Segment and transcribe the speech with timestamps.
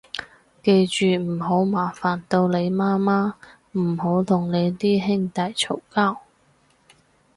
[0.63, 3.33] 記住唔好麻煩到你媽媽，
[3.79, 6.19] 唔好同你啲兄弟嘈交